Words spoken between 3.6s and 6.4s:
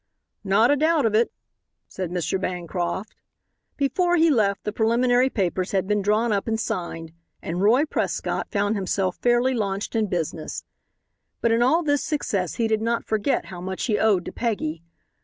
Before he left the preliminary papers had been drawn